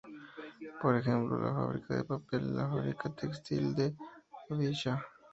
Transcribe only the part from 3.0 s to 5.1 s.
textil de Odisha.